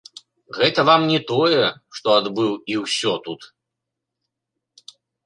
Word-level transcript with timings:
Гэта 0.59 0.79
вам 0.89 1.01
не 1.11 1.19
тое, 1.31 1.65
што 1.97 2.07
адбыў 2.21 2.51
і 2.73 2.79
ўсё 2.83 3.13
тут. 3.29 3.41